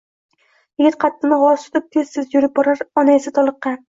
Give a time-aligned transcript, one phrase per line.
[0.81, 3.77] Yigit qaddini g’oz tutib tez-tez yurib borar, ona esa toliqqan